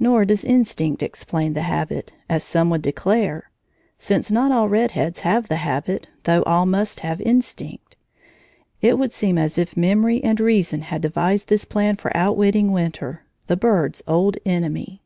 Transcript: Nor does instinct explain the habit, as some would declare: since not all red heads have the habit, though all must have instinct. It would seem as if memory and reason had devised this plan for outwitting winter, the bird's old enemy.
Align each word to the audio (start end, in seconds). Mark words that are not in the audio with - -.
Nor 0.00 0.24
does 0.24 0.44
instinct 0.44 1.04
explain 1.04 1.52
the 1.52 1.62
habit, 1.62 2.12
as 2.28 2.42
some 2.42 2.68
would 2.70 2.82
declare: 2.82 3.48
since 3.96 4.28
not 4.28 4.50
all 4.50 4.68
red 4.68 4.90
heads 4.90 5.20
have 5.20 5.46
the 5.46 5.54
habit, 5.62 6.08
though 6.24 6.42
all 6.42 6.66
must 6.66 6.98
have 7.06 7.20
instinct. 7.20 7.94
It 8.80 8.98
would 8.98 9.12
seem 9.12 9.38
as 9.38 9.58
if 9.58 9.76
memory 9.76 10.20
and 10.24 10.40
reason 10.40 10.80
had 10.82 11.00
devised 11.00 11.46
this 11.46 11.64
plan 11.64 11.94
for 11.94 12.10
outwitting 12.16 12.72
winter, 12.72 13.22
the 13.46 13.56
bird's 13.56 14.02
old 14.08 14.36
enemy. 14.44 15.00